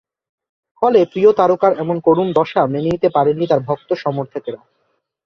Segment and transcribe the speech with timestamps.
[0.81, 4.59] ফলে প্রিয় তারকার এমন করুণ দশা মেনে নিতে পারেননি তাঁর ভক্ত-সমর্থকেরা।